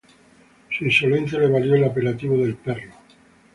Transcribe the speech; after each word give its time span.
Su 0.75 0.83
insolencia 0.85 1.37
le 1.37 1.47
valió 1.47 1.75
el 1.75 1.83
apelativo 1.83 2.35
de 2.37 2.45
"el 2.45 2.55
perro. 2.55 2.91